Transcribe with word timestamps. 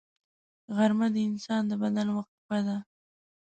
غرمه 0.75 1.07
د 1.13 1.17
انسان 1.29 1.61
د 1.67 1.71
بدن 1.81 2.07
وقفه 2.17 2.59
ده 2.67 2.77